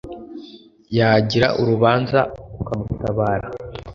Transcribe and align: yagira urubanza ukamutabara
yagira 0.97 1.47
urubanza 1.61 2.19
ukamutabara 2.61 3.47